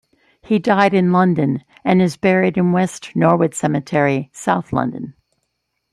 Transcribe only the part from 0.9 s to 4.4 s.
in London and is buried in West Norwood Cemetery,